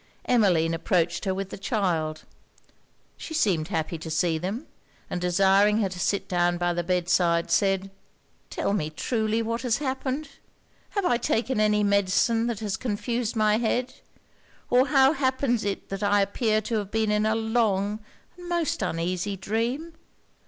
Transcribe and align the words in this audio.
Emmeline 0.25 0.73
approached 0.73 1.25
her 1.25 1.33
with 1.35 1.51
the 1.51 1.59
child. 1.59 2.23
She 3.17 3.35
seemed 3.35 3.67
happy 3.67 3.99
to 3.99 4.09
see 4.09 4.39
them; 4.39 4.65
and 5.11 5.21
desiring 5.21 5.77
her 5.81 5.89
to 5.89 5.99
sit 5.99 6.27
down 6.27 6.57
by 6.57 6.73
the 6.73 6.81
bed 6.83 7.07
side, 7.07 7.51
said 7.51 7.91
'Tell 8.49 8.73
me 8.73 8.89
truly 8.89 9.43
what 9.43 9.61
has 9.61 9.77
happened? 9.77 10.27
Have 10.97 11.05
I 11.05 11.17
taken 11.17 11.59
any 11.59 11.83
medicine 11.83 12.47
that 12.47 12.61
has 12.61 12.77
confused 12.77 13.35
my 13.35 13.59
head, 13.59 13.93
or 14.71 14.87
how 14.87 15.13
happens 15.13 15.63
it 15.63 15.89
that 15.89 16.01
I 16.01 16.21
appear 16.21 16.61
to 16.61 16.79
have 16.79 16.89
been 16.89 17.11
in 17.11 17.27
a 17.27 17.35
long 17.35 17.99
and 18.35 18.49
most 18.49 18.81
uneasy 18.81 19.37
dream? 19.37 19.93